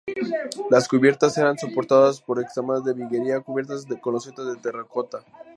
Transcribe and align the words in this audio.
Las 0.71 0.87
cubiertas 0.87 1.37
eran 1.37 1.59
soportadas 1.59 2.19
por 2.21 2.41
entramados 2.41 2.83
de 2.85 2.93
viguería, 2.95 3.39
cubiertos 3.41 3.85
con 4.01 4.13
losetas 4.15 4.47
de 4.47 4.55
terracota. 4.55 5.19